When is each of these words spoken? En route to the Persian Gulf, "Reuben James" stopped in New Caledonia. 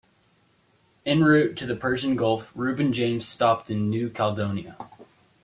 En 1.05 1.23
route 1.23 1.55
to 1.57 1.67
the 1.67 1.75
Persian 1.75 2.15
Gulf, 2.15 2.51
"Reuben 2.55 2.91
James" 2.91 3.27
stopped 3.27 3.69
in 3.69 3.87
New 3.91 4.09
Caledonia. 4.09 4.75